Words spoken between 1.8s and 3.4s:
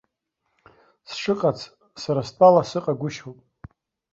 сара стәала, сыҟагәышьоуп.